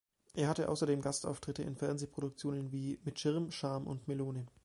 [0.33, 4.47] Er hatte außerdem Gastauftritte in Fernsehproduktionen wie "Mit Schirm, Charme und Melone".